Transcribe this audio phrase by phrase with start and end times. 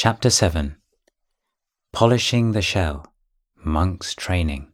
[0.00, 0.76] Chapter 7
[1.92, 3.12] Polishing the Shell
[3.64, 4.68] Monk's Training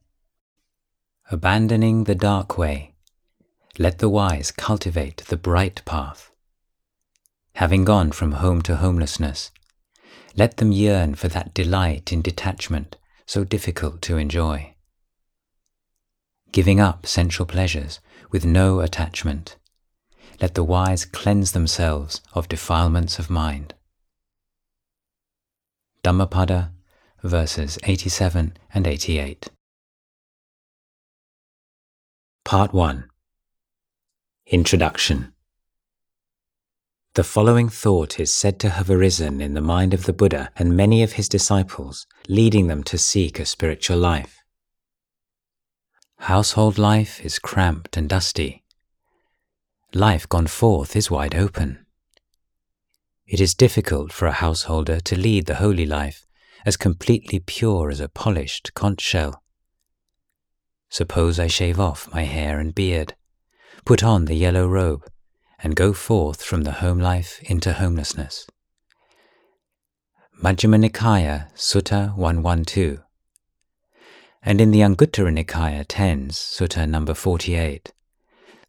[1.31, 2.95] Abandoning the dark way,
[3.79, 6.31] let the wise cultivate the bright path.
[7.55, 9.51] Having gone from home to homelessness,
[10.37, 14.75] let them yearn for that delight in detachment so difficult to enjoy.
[16.53, 17.99] Giving up sensual pleasures
[18.31, 19.57] with no attachment,
[20.43, 23.73] let the wise cleanse themselves of defilements of mind.
[26.05, 26.71] Dhammapada,
[27.23, 29.49] verses 87 and 88.
[32.45, 33.09] Part 1
[34.49, 35.33] Introduction
[37.15, 40.77] The following thought is said to have arisen in the mind of the Buddha and
[40.77, 44.43] many of his disciples, leading them to seek a spiritual life.
[46.19, 48.63] Household life is cramped and dusty.
[49.95, 51.84] Life gone forth is wide open.
[53.27, 56.27] It is difficult for a householder to lead the holy life
[56.67, 59.43] as completely pure as a polished conch shell.
[60.91, 63.15] Suppose I shave off my hair and beard,
[63.85, 65.07] put on the yellow robe,
[65.59, 68.47] and go forth from the home life into homelessness.
[70.43, 72.99] Majjhima Nikaya, Sutta 112.
[74.43, 77.93] And in the Anguttara Nikaya 10s, Sutta number 48,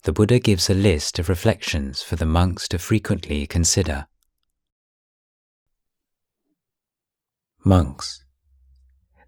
[0.03, 4.07] the Buddha gives a list of reflections for the monks to frequently consider.
[7.67, 8.23] Monks,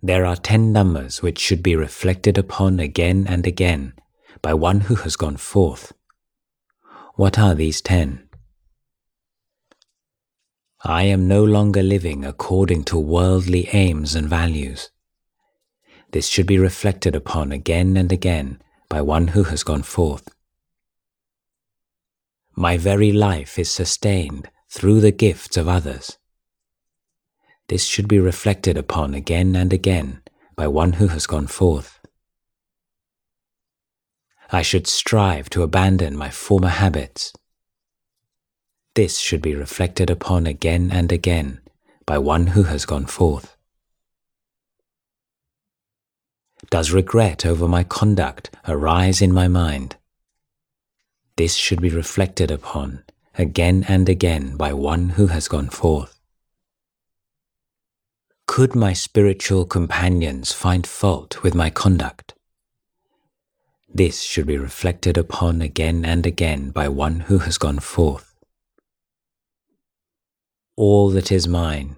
[0.04, 3.94] there are ten Dhammas which should be reflected upon again and again
[4.44, 5.92] by one who has gone forth.
[7.16, 8.30] What are these ten?
[10.84, 14.92] I am no longer living according to worldly aims and values.
[16.12, 20.30] This should be reflected upon again and again by one who has gone forth.
[22.56, 26.20] My very life is sustained through the gifts of others.
[27.70, 30.22] This should be reflected upon again and again
[30.56, 32.00] by one who has gone forth.
[34.52, 37.34] I should strive to abandon my former habits.
[38.96, 41.60] This should be reflected upon again and again
[42.06, 43.58] by one who has gone forth.
[46.70, 49.98] Does regret over my conduct arise in my mind?
[51.36, 53.04] This should be reflected upon
[53.38, 56.17] again and again by one who has gone forth.
[58.48, 62.34] Could my spiritual companions find fault with my conduct?
[63.94, 68.34] This should be reflected upon again and again by one who has gone forth.
[70.76, 71.98] All that is mine,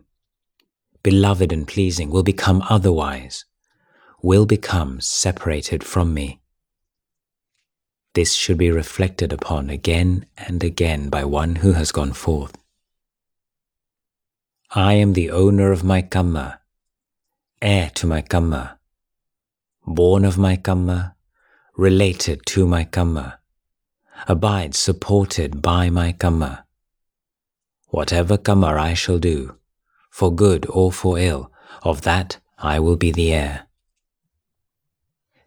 [1.04, 3.46] beloved and pleasing, will become otherwise,
[4.22, 6.42] will become separated from me.
[8.16, 12.59] This should be reflected upon again and again by one who has gone forth.
[14.76, 16.60] I am the owner of my kamma,
[17.60, 18.78] heir to my kamma,
[19.84, 21.16] born of my kamma,
[21.76, 23.40] related to my kamma,
[24.28, 26.66] abide supported by my kamma.
[27.88, 29.56] Whatever kamma I shall do,
[30.12, 31.52] for good or for ill,
[31.82, 33.66] of that I will be the heir.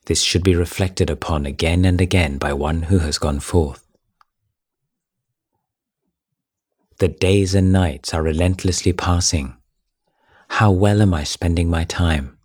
[0.07, 3.82] This should be reflected upon again and again by one who has gone forth.
[7.03, 9.57] The days and nights are relentlessly passing.
[10.51, 12.39] How well am I spending my time?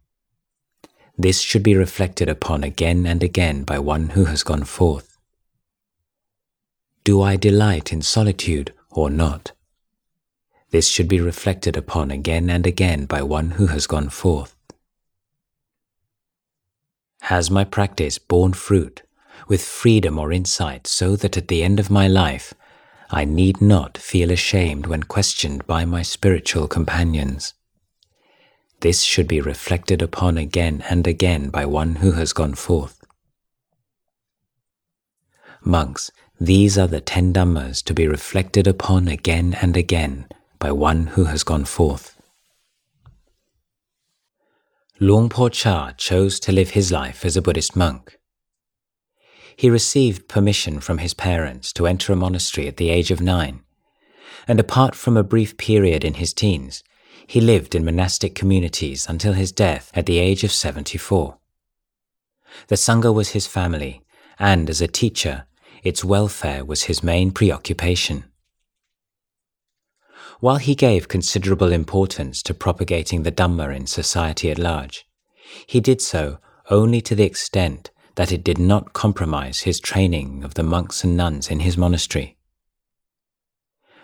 [1.16, 5.20] This should be reflected upon again and again by one who has gone forth.
[7.04, 9.52] Do I delight in solitude or not?
[10.72, 14.56] This should be reflected upon again and again by one who has gone forth.
[17.22, 19.04] Has my practice borne fruit
[19.48, 22.56] with freedom or insight so that at the end of my life
[23.10, 27.54] I need not feel ashamed when questioned by my spiritual companions.
[28.82, 33.04] This should be reflected upon again and again by one who has gone forth.
[35.64, 40.28] Monks, these are the ten Dhammas to be reflected upon again and again
[40.60, 42.22] by one who has gone forth.
[45.00, 48.18] Luang Por Chah chose to live his life as a Buddhist monk
[49.58, 53.60] he received permission from his parents to enter a monastery at the age of nine,
[54.48, 56.84] and apart from a brief period in his teens,
[57.26, 61.40] he lived in monastic communities until his death at the age of 74.
[62.68, 64.04] The Sangha was his family,
[64.38, 65.48] and as a teacher,
[65.84, 68.26] its welfare was his main preoccupation.
[70.40, 75.08] While he gave considerable importance to propagating the Dhamma in society at large,
[75.66, 76.38] he did so
[76.70, 81.16] only to the extent that it did not compromise his training of the monks and
[81.16, 82.36] nuns in his monastery.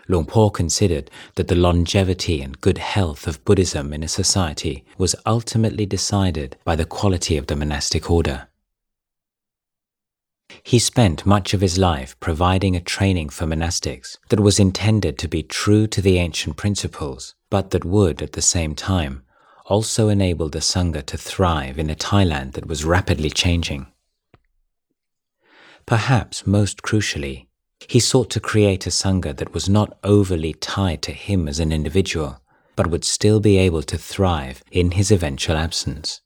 [0.06, 5.16] Luang Por considered that the longevity and good health of Buddhism in a society was
[5.26, 8.46] ultimately decided by the quality of the monastic order.
[10.62, 15.28] He spent much of his life providing a training for monastics that was intended to
[15.28, 19.24] be true to the ancient principles, but that would, at the same time,
[19.64, 23.86] also enable the Sangha to thrive in a Thailand that was rapidly changing.
[25.86, 27.46] Perhaps most crucially,
[27.88, 31.72] he sought to create a Sangha that was not overly tied to him as an
[31.72, 32.40] individual,
[32.76, 36.22] but would still be able to thrive in his eventual absence.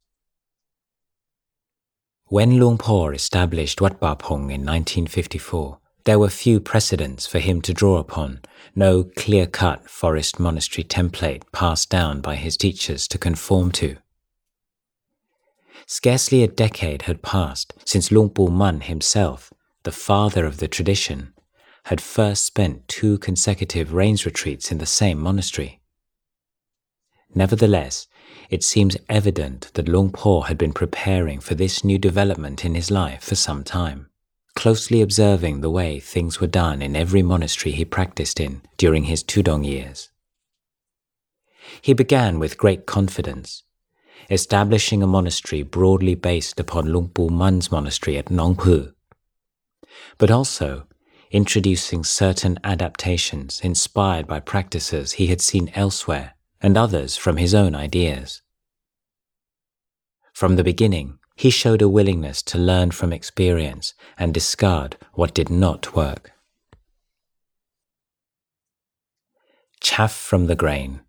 [2.27, 7.61] When Luang Por established Wat Pah Pong in 1954, there were few precedents for him
[7.63, 8.41] to draw upon,
[8.75, 13.97] no clear cut forest monastery template passed down by his teachers to conform to.
[15.91, 19.55] Scarcely a decade had passed since Luang Pu Man himself,
[19.85, 21.33] the father of the tradition,
[21.85, 25.81] had first spent two consecutive rains retreats in the same monastery.
[27.35, 28.07] Nevertheless,
[28.51, 32.91] it seems evident that Luang Por had been preparing for this new development in his
[32.91, 34.11] life for some time,
[34.55, 39.23] closely observing the way things were done in every monastery he practiced in during his
[39.25, 40.11] Tudong years.
[41.81, 43.63] He began with great confidence,
[44.31, 48.93] establishing a monastery broadly based upon Luang Pu Man's monastery at Nong Pu,
[50.19, 50.87] but also
[51.31, 57.75] introducing certain adaptations inspired by practices he had seen elsewhere and others from his own
[57.75, 58.43] ideas.
[60.33, 65.51] From the beginning, he showed a willingness to learn from experience and discard what did
[65.51, 66.33] not work.
[69.81, 71.01] Chaff from the grain.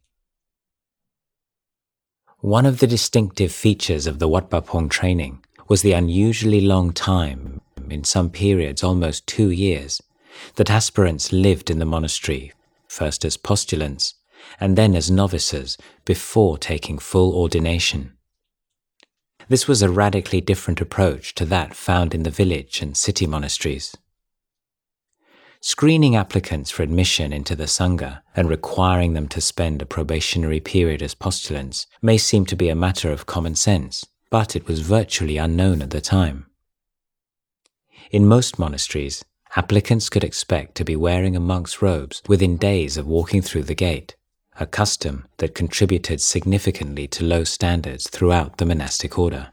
[2.42, 6.94] One of the distinctive features of the Wat Pah Pong training was the unusually long
[6.94, 7.60] time,
[7.90, 10.02] in some periods almost two years,
[10.56, 12.54] that aspirants lived in the monastery,
[12.88, 14.14] first as postulants
[14.58, 18.14] and then as novices before taking full ordination.
[19.50, 23.98] This was a radically different approach to that found in the village and city monasteries.
[25.62, 31.02] Screening applicants for admission into the Sangha and requiring them to spend a probationary period
[31.02, 35.36] as postulants may seem to be a matter of common sense, but it was virtually
[35.36, 36.46] unknown at the time.
[38.10, 39.26] In most monasteries,
[39.58, 43.76] applicants could expect to be wearing a monk's robes within days of walking through the
[43.76, 44.16] gate,
[44.62, 49.52] a custom that contributed significantly to low standards throughout the monastic order.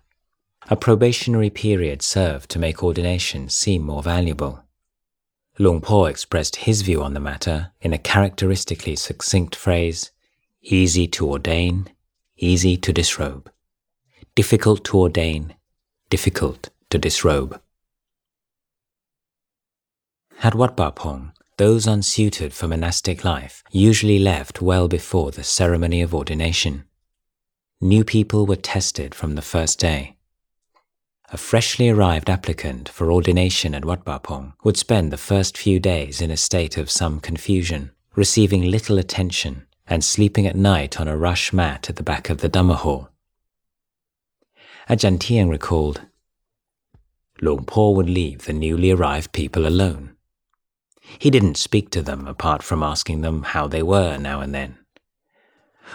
[0.70, 4.62] A probationary period served to make ordination seem more valuable.
[5.58, 10.10] Luang Por expressed his view on the matter in a characteristically succinct phrase
[10.62, 11.88] easy to ordain,
[12.36, 13.50] easy to disrobe.
[14.34, 15.54] Difficult to ordain,
[16.10, 17.60] difficult to disrobe.
[20.42, 26.02] At Wat Pah Pong, those unsuited for monastic life usually left well before the ceremony
[26.02, 26.84] of ordination.
[27.80, 30.15] New people were tested from the first day.
[31.30, 35.80] A freshly arrived applicant for ordination at Wat Pah Pong would spend the first few
[35.80, 41.08] days in a state of some confusion, receiving little attention and sleeping at night on
[41.08, 43.10] a rush mat at the back of the Dhamma hall.
[44.88, 46.02] Ajahn Tiang recalled,
[47.40, 50.16] Luang Por would leave the newly arrived people alone.
[51.18, 54.78] He didn't speak to them apart from asking them how they were now and then.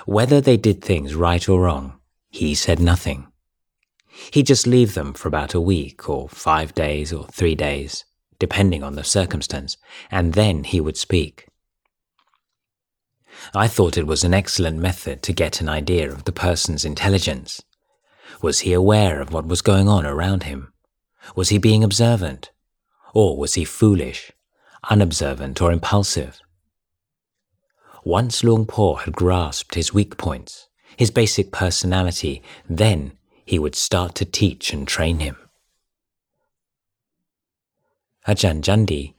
[0.06, 3.31] Whether they did things right or wrong, he said nothing.
[4.32, 8.06] He'd just leave them for about a week or five days or three days,
[8.40, 9.78] depending on the circumstance,
[10.10, 11.48] and then he would speak.
[13.56, 17.62] I thought it was an excellent method to get an idea of the person's intelligence.
[18.42, 20.74] Was he aware of what was going on around him?
[21.36, 22.52] Was he being observant?
[23.14, 24.32] Or was he foolish?
[24.90, 26.40] unobservant, or impulsive.
[28.04, 33.14] Once Luang Por had grasped his weak points, his basic personality, then
[33.46, 35.38] he would start to teach and train him.
[38.28, 39.16] Ajahn Jandi,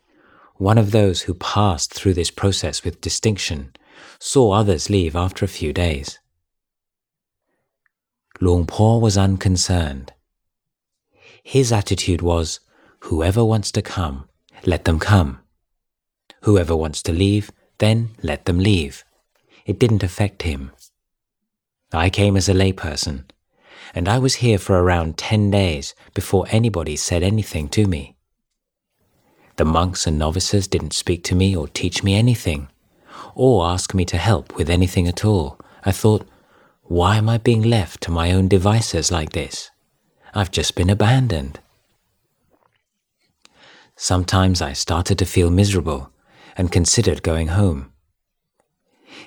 [0.57, 3.75] one of those who passed through this process with distinction,
[4.19, 6.19] saw others leave after a few days.
[8.41, 10.13] Luang Por was unconcerned.
[11.43, 12.61] His attitude was,
[13.01, 14.29] whoever wants to come,
[14.65, 15.41] let them come.
[16.43, 19.05] Whoever wants to leave, then let them leave.
[19.67, 20.73] It didn't affect him.
[21.93, 23.25] I came as a layperson,
[23.95, 28.17] and I was here for around 10 days before anybody said anything to me.
[29.57, 32.69] The monks and novices didn't speak to me or teach me anything,
[33.35, 35.59] or ask me to help with anything at all.
[35.85, 36.27] I thought,
[36.85, 39.71] why am I being left to my own devices like this?
[40.35, 41.61] I've just been abandoned.
[43.95, 46.11] Sometimes I started to feel miserable
[46.57, 47.93] and considered going home.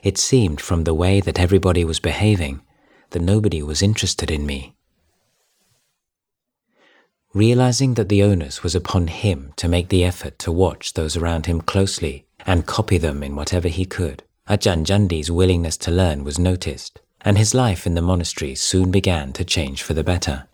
[0.02, 2.62] It seemed from the way that everybody was behaving
[3.16, 4.76] that nobody was interested in me.
[7.34, 11.46] Realizing that the onus was upon him to make the effort to watch those around
[11.46, 16.38] him closely and copy them in whatever he could, Ajahn Jandi's willingness to learn was
[16.38, 20.46] noticed, and his life in the monastery soon began to change for the better.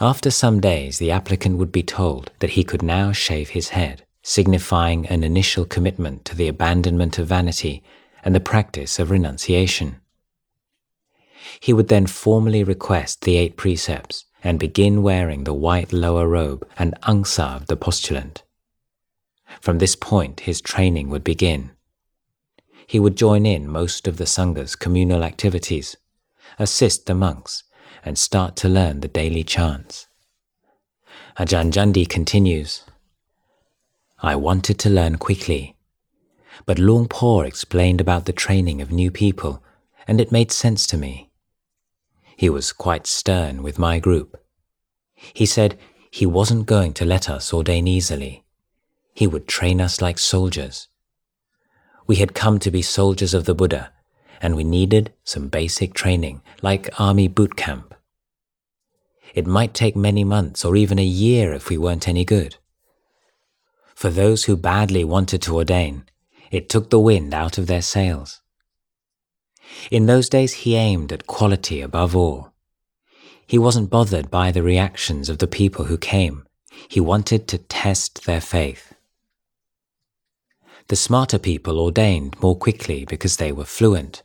[0.00, 4.06] After some days, the applicant would be told that he could now shave his head,
[4.22, 7.82] signifying an initial commitment to the abandonment of vanity
[8.22, 9.96] and the practice of renunciation.
[11.60, 16.66] He would then formally request the eight precepts and begin wearing the white lower robe
[16.78, 18.42] and angsa of the postulant.
[19.60, 21.72] From this point, his training would begin.
[22.86, 25.96] He would join in most of the Sangha's communal activities,
[26.58, 27.64] assist the monks,
[28.04, 30.08] and start to learn the daily chants.
[31.38, 32.84] Ajahn Jandi continues
[34.18, 35.76] I wanted to learn quickly,
[36.66, 39.62] but Luang Por explained about the training of new people,
[40.06, 41.30] and it made sense to me.
[42.36, 44.40] He was quite stern with my group.
[45.14, 45.78] He said
[46.10, 48.44] he wasn't going to let us ordain easily.
[49.14, 50.88] He would train us like soldiers.
[52.06, 53.92] We had come to be soldiers of the Buddha,
[54.40, 57.94] and we needed some basic training, like army boot camp.
[59.34, 62.56] It might take many months or even a year if we weren't any good.
[63.94, 66.04] For those who badly wanted to ordain,
[66.52, 68.42] it took the wind out of their sails.
[69.90, 72.52] In those days, he aimed at quality above all.
[73.46, 76.44] He wasn't bothered by the reactions of the people who came.
[76.88, 78.92] He wanted to test their faith.
[80.88, 84.22] The smarter people ordained more quickly because they were fluent,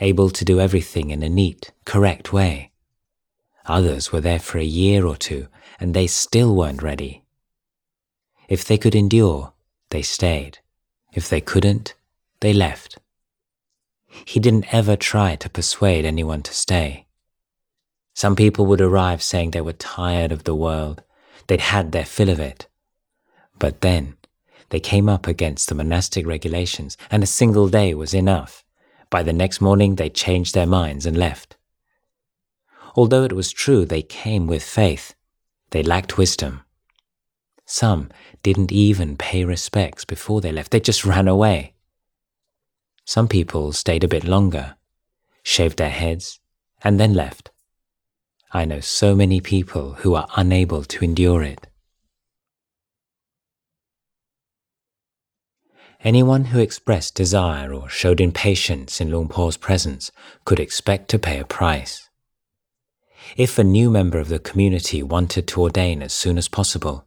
[0.00, 2.70] able to do everything in a neat, correct way.
[3.66, 7.22] Others were there for a year or two and they still weren't ready.
[8.48, 9.52] If they could endure,
[9.90, 10.60] they stayed.
[11.16, 11.94] If they couldn't,
[12.40, 12.98] they left.
[14.26, 17.06] He didn't ever try to persuade anyone to stay.
[18.12, 21.02] Some people would arrive saying they were tired of the world,
[21.46, 22.68] they'd had their fill of it.
[23.58, 24.18] But then
[24.68, 28.62] they came up against the monastic regulations, and a single day was enough.
[29.08, 31.56] By the next morning, they changed their minds and left.
[32.94, 35.14] Although it was true they came with faith,
[35.70, 36.65] they lacked wisdom.
[37.66, 38.10] Some
[38.44, 41.74] didn't even pay respects before they left, they just ran away.
[43.04, 44.76] Some people stayed a bit longer,
[45.42, 46.40] shaved their heads,
[46.82, 47.50] and then left.
[48.52, 51.66] I know so many people who are unable to endure it.
[56.00, 60.12] Anyone who expressed desire or showed impatience in Luang Por's presence
[60.44, 62.08] could expect to pay a price.
[63.36, 67.06] If a new member of the community wanted to ordain as soon as possible,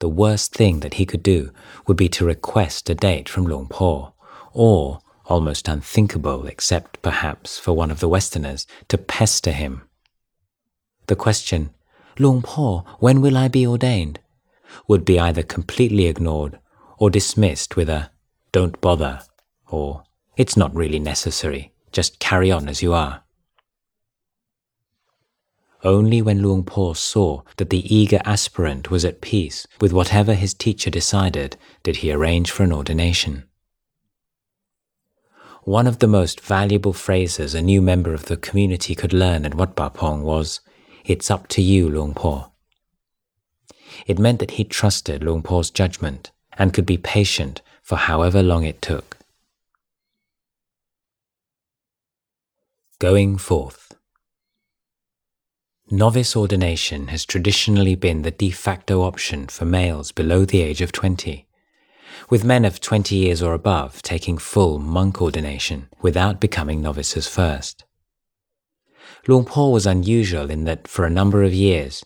[0.00, 1.50] the worst thing that he could do
[1.86, 4.12] would be to request a date from Luang Por,
[4.52, 9.82] or, almost unthinkable except perhaps for one of the Westerners, to pester him.
[11.06, 11.70] The question,
[12.18, 14.20] Luang Por, when will I be ordained?
[14.86, 16.58] would be either completely ignored
[16.98, 18.10] or dismissed with a,
[18.52, 19.20] don't bother,
[19.66, 20.04] or,
[20.36, 23.22] it's not really necessary, just carry on as you are.
[25.84, 30.52] Only when Luang Por saw that the eager aspirant was at peace with whatever his
[30.52, 33.44] teacher decided did he arrange for an ordination.
[35.62, 39.54] One of the most valuable phrases a new member of the community could learn at
[39.54, 40.60] Wat Pah Pong was,
[41.04, 42.50] It's up to you, Luang Por.
[44.06, 48.64] It meant that he trusted Luang Por's judgment and could be patient for however long
[48.64, 49.18] it took.
[52.98, 53.87] Going forth.
[55.90, 60.92] Novice ordination has traditionally been the de facto option for males below the age of
[60.92, 61.46] 20,
[62.28, 67.86] with men of 20 years or above taking full monk ordination without becoming novices first.
[69.26, 72.04] Luang Por was unusual in that for a number of years,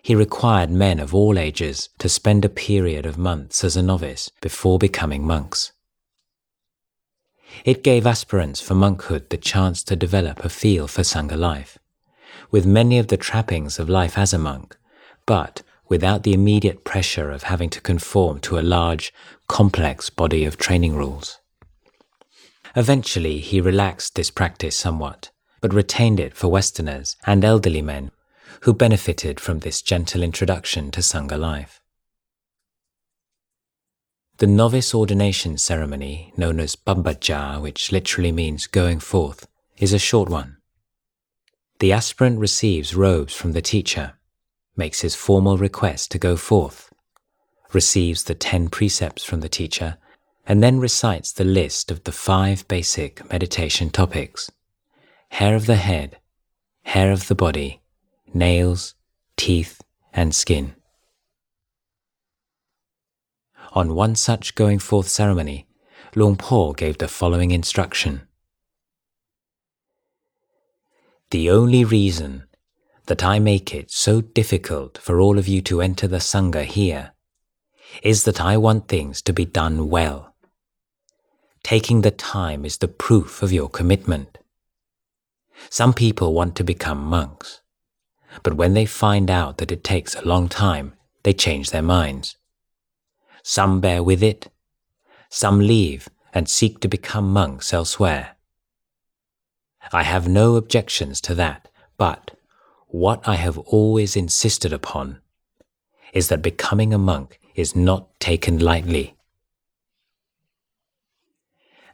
[0.00, 4.30] he required men of all ages to spend a period of months as a novice
[4.40, 5.72] before becoming monks.
[7.64, 11.78] It gave aspirants for monkhood the chance to develop a feel for Sangha life
[12.54, 14.76] with many of the trappings of life as a monk,
[15.26, 19.12] but without the immediate pressure of having to conform to a large,
[19.48, 21.40] complex body of training rules.
[22.76, 28.12] Eventually, he relaxed this practice somewhat, but retained it for Westerners and elderly men
[28.60, 31.80] who benefited from this gentle introduction to Sangha life.
[34.36, 40.28] The novice ordination ceremony, known as Pabbajja, which literally means going forth, is a short
[40.28, 40.58] one
[41.78, 44.14] the aspirant receives robes from the teacher,
[44.76, 46.92] makes his formal request to go forth,
[47.72, 49.98] receives the ten precepts from the teacher,
[50.46, 54.50] and then recites the list of the five basic meditation topics
[55.30, 56.16] hair of the head,
[56.82, 57.82] hair of the body,
[58.32, 58.94] nails,
[59.36, 60.76] teeth, and skin.
[63.72, 65.66] On one such going forth ceremony,
[66.14, 68.22] Luang Por gave the following instruction.
[71.30, 72.44] The only reason
[73.06, 77.12] that I make it so difficult for all of you to enter the Sangha here
[78.02, 80.34] is that I want things to be done well.
[81.62, 84.38] Taking the time is the proof of your commitment.
[85.70, 87.60] Some people want to become monks,
[88.42, 92.36] but when they find out that it takes a long time, they change their minds.
[93.42, 94.50] Some bear with it,
[95.30, 98.33] some leave and seek to become monks elsewhere.
[99.92, 102.32] I have no objections to that, but
[102.88, 105.20] what I have always insisted upon
[106.12, 109.16] is that becoming a monk is not taken lightly.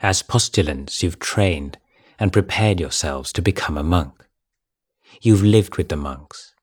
[0.03, 1.79] As postulants, you've trained
[2.19, 4.27] and prepared yourselves to become a monk.
[5.21, 6.55] You've lived with the monks,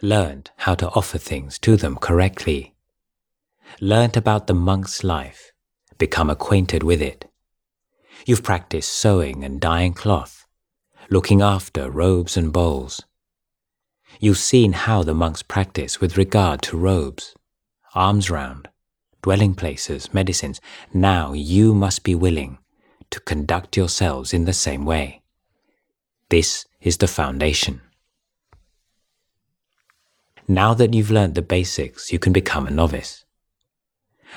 [0.00, 2.74] learned how to offer things to them correctly,
[3.80, 5.52] learned about the monk's life,
[5.98, 7.30] become acquainted with it.
[8.26, 10.41] You've practiced sewing and dyeing cloth,
[11.12, 13.02] looking after robes and bowls.
[14.18, 17.34] You've seen how the monks practice with regard to robes,
[17.94, 18.68] alms round,
[19.20, 20.58] dwelling places, medicines.
[20.94, 22.56] Now you must be willing
[23.10, 25.20] to conduct yourselves in the same way.
[26.30, 27.82] This is the foundation.
[30.48, 33.26] Now that you've learnt the basics, you can become a novice.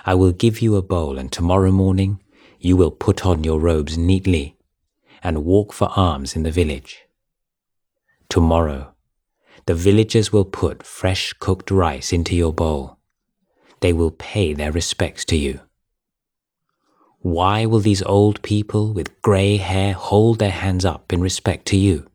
[0.06, 2.22] I will give you a bowl, and tomorrow morning
[2.60, 4.55] you will put on your robes neatly
[5.26, 7.08] and walk for alms in the village.
[8.30, 8.94] Tomorrow,
[9.66, 13.00] the villagers will put fresh cooked rice into your bowl.
[13.80, 15.62] They will pay their respects to you.
[17.22, 21.78] Why will these old people with grey hair hold their hands up in respect to
[21.78, 22.08] you?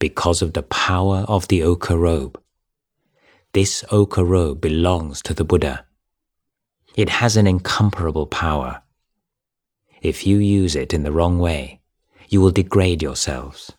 [0.00, 2.40] Because of the power of the ochre robe.
[3.52, 5.86] This ochre robe belongs to the Buddha.
[6.96, 8.82] It has an incomparable power.
[10.06, 11.80] If you use it in the wrong way,
[12.28, 13.72] you will degrade yourselves.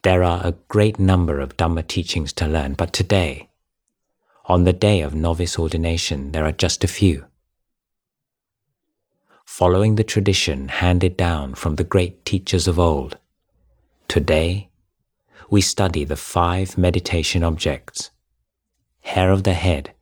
[0.00, 3.50] There are a great number of Dhamma teachings to learn, but today,
[4.46, 7.26] on the day of novice ordination, there are just a few.
[9.44, 13.18] Following the tradition handed down from the great teachers of old,
[14.08, 14.70] today
[15.50, 18.10] we study the five meditation objects
[19.00, 19.92] hair of the head,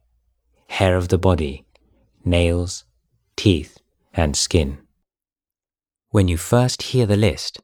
[0.68, 1.64] hair of the body,
[2.24, 2.84] nails,
[3.36, 3.78] teeth,
[4.14, 4.78] and skin.
[6.10, 7.60] When you first hear the list,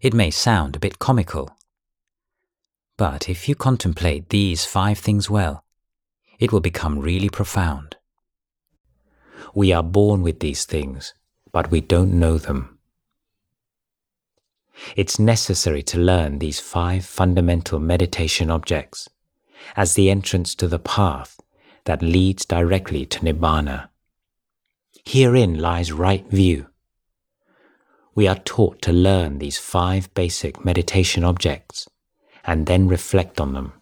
[0.00, 1.56] it may sound a bit comical.
[2.96, 5.64] But if you contemplate these five things well,
[6.38, 7.96] it will become really profound.
[9.54, 11.14] We are born with these things,
[11.52, 12.78] but we don't know them.
[14.96, 19.08] It's necessary to learn these five fundamental meditation objects
[19.76, 21.38] as the entrance to the path
[21.84, 23.89] that leads directly to Nibbana.
[25.04, 26.66] Herein lies right view.
[28.14, 31.88] We are taught to learn these five basic meditation objects
[32.44, 33.72] and then reflect on them.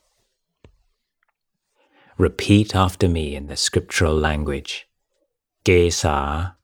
[2.18, 4.88] Repeat after me in the scriptural language.
[5.64, 6.54] Kesa,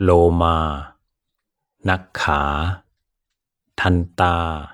[0.00, 0.94] Loma,
[1.84, 2.82] Nakha,
[3.76, 4.70] Tanta,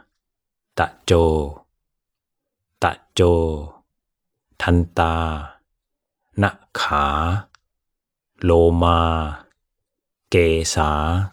[0.76, 1.64] Tacho,
[2.80, 3.74] Tacho,
[4.58, 5.52] Tanta,
[6.38, 7.46] Nakha,
[8.42, 9.46] Loma,
[10.30, 11.32] Kesa.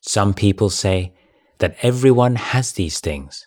[0.00, 1.12] Some people say
[1.58, 3.46] that everyone has these things.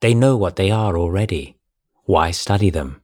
[0.00, 1.56] They know what they are already.
[2.04, 3.02] Why study them?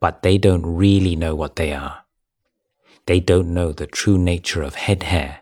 [0.00, 2.04] But they don't really know what they are.
[3.06, 5.40] They don't know the true nature of head hair,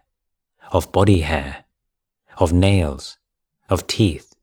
[0.70, 1.64] of body hair,
[2.36, 3.18] of nails,
[3.68, 4.34] of teeth,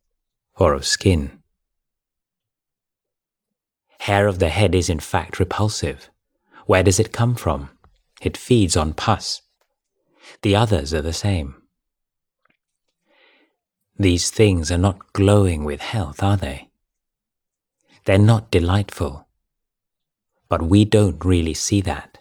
[0.56, 1.42] or of skin.
[4.00, 6.10] Hair of the head is in fact repulsive.
[6.66, 7.70] Where does it come from?
[8.20, 9.42] It feeds on pus.
[10.42, 11.62] The others are the same.
[13.98, 16.68] These things are not glowing with health, are they?
[18.04, 19.26] They're not delightful.
[20.48, 22.18] But we don't really see that.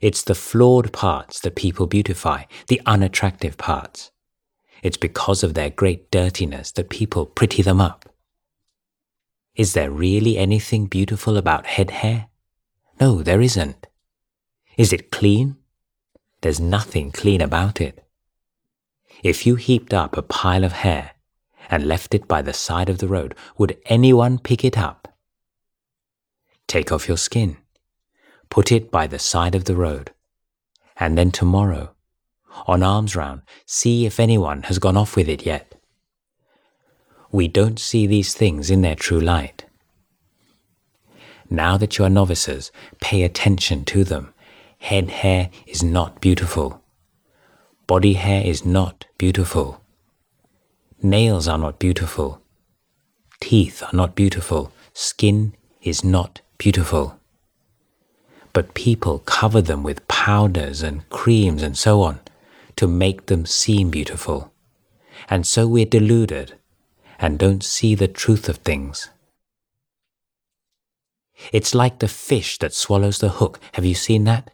[0.00, 4.10] It's the flawed parts that people beautify, the unattractive parts.
[4.82, 8.11] It's because of their great dirtiness that people pretty them up.
[9.54, 12.28] Is there really anything beautiful about head hair?
[13.00, 13.86] No, there isn't.
[14.76, 15.56] Is it clean?
[16.40, 18.04] There's nothing clean about it.
[19.22, 21.12] If you heaped up a pile of hair
[21.70, 25.02] and left it by the side of the road, would anyone pick it up?
[26.72, 27.58] take off your skin,
[28.48, 30.10] put it by the side of the road,
[30.96, 31.94] and then tomorrow,
[32.66, 35.71] on alms round, see if anyone has gone off with it yet.
[37.32, 39.64] We don't see these things in their true light.
[41.48, 44.34] Now that you are novices, pay attention to them.
[44.78, 46.82] Head hair is not beautiful.
[47.86, 49.82] Body hair is not beautiful.
[51.02, 52.42] Nails are not beautiful.
[53.40, 54.70] Teeth are not beautiful.
[54.92, 57.18] Skin is not beautiful.
[58.52, 62.20] But people cover them with powders and creams and so on
[62.76, 64.52] to make them seem beautiful.
[65.30, 66.54] And so we're deluded
[67.22, 69.08] and don't see the truth of things.
[71.52, 73.60] It's like the fish that swallows the hook.
[73.74, 74.50] Have you seen that?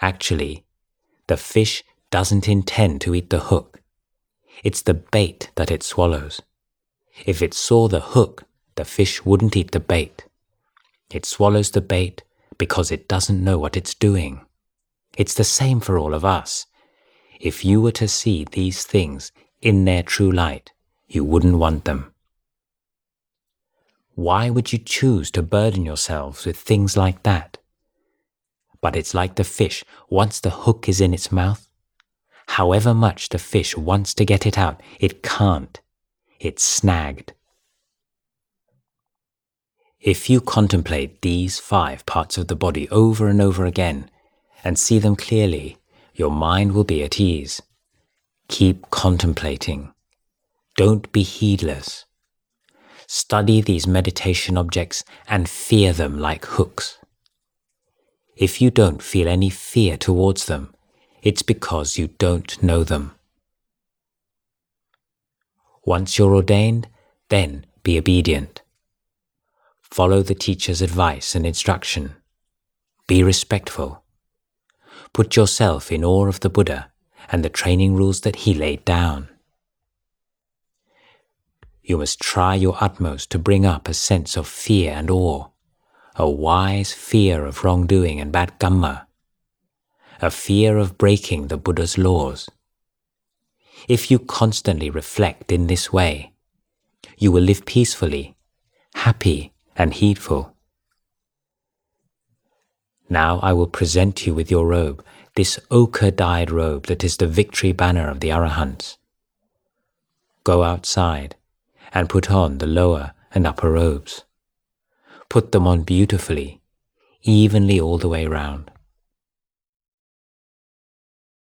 [0.00, 0.64] Actually,
[1.28, 3.80] the fish doesn't intend to eat the hook.
[4.64, 6.42] It's the bait that it swallows.
[7.24, 10.26] If it saw the hook, the fish wouldn't eat the bait.
[11.12, 12.24] It swallows the bait
[12.58, 14.40] because it doesn't know what it's doing.
[15.16, 16.66] It's the same for all of us.
[17.40, 19.30] If you were to see these things
[19.62, 20.72] in their true light,
[21.08, 22.12] you wouldn't want them.
[24.14, 27.56] Why would you choose to burden yourselves with things like that?
[28.80, 31.68] But it's like the fish, once the hook is in its mouth,
[32.48, 35.80] however much the fish wants to get it out, it can't.
[36.40, 37.32] It's snagged.
[40.00, 44.10] If you contemplate these five parts of the body over and over again
[44.62, 45.78] and see them clearly,
[46.14, 47.60] your mind will be at ease.
[48.48, 49.92] Keep contemplating.
[50.78, 52.04] Don't be heedless.
[53.08, 56.98] Study these meditation objects and fear them like hooks.
[58.36, 60.72] If you don't feel any fear towards them,
[61.20, 63.16] it's because you don't know them.
[65.84, 66.86] Once you're ordained,
[67.28, 68.62] then be obedient.
[69.82, 72.14] Follow the teacher's advice and instruction.
[73.08, 74.04] Be respectful.
[75.12, 76.92] Put yourself in awe of the Buddha
[77.32, 79.28] and the training rules that he laid down
[81.88, 85.46] you must try your utmost to bring up a sense of fear and awe,
[86.16, 89.06] a wise fear of wrongdoing and bad kamma,
[90.20, 92.50] a fear of breaking the Buddha's laws.
[93.88, 96.34] If you constantly reflect in this way,
[97.16, 98.36] you will live peacefully,
[98.94, 100.54] happy, and heedful.
[103.08, 105.02] Now I will present you with your robe,
[105.36, 108.98] this ochre dyed robe that is the victory banner of the Arahants.
[110.44, 111.36] Go outside
[111.92, 114.24] and put on the lower and upper robes.
[115.28, 116.62] Put them on beautifully,
[117.22, 118.70] evenly all the way round.